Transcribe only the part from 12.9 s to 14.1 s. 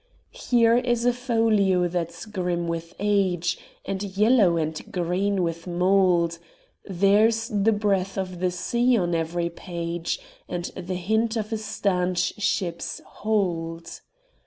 hold.